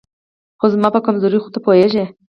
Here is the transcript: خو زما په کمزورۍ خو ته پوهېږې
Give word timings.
خو 0.59 0.65
زما 0.73 0.89
په 0.95 0.99
کمزورۍ 1.05 1.39
خو 1.41 1.49
ته 1.53 1.59
پوهېږې 1.65 2.05